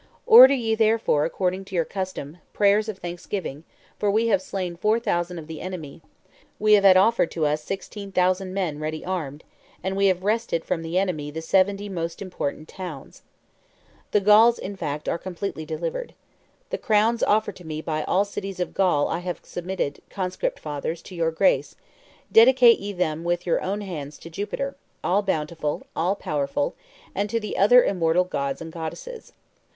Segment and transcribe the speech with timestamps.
[0.25, 3.65] "Order ye, therefore, according to your custom, prayers of thanksgiving,
[3.99, 6.01] for we have slain four thousand of the enemy;
[6.57, 9.43] we have had offered to us sixteen thousand men ready armed;
[9.83, 13.21] and we have wrested from the enemy the seventy most important towns.
[14.09, 16.15] The Gauls, in fact, are completely delivered.
[16.71, 20.57] The crowns offered to me by all the cities of Gaul I have submitted, Conscript
[20.59, 21.75] Fathers, to your grace;
[22.31, 26.73] dedicate ye them with your own hands to Jupiter, all bountiful, all powerful,
[27.13, 29.33] and to the other immortal gods and goddesses.